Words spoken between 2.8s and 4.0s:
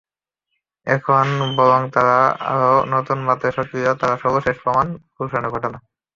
নতুন মাত্রায় সক্রিয়,